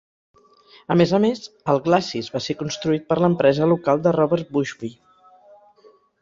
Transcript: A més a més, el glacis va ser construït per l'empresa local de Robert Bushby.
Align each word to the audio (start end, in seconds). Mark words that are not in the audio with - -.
A 0.93 0.95
més 1.01 1.11
a 1.17 1.19
més, 1.25 1.43
el 1.73 1.81
glacis 1.87 2.29
va 2.37 2.41
ser 2.45 2.55
construït 2.61 3.05
per 3.13 3.19
l'empresa 3.25 3.69
local 3.75 4.03
de 4.09 4.15
Robert 4.17 4.51
Bushby. 4.57 4.91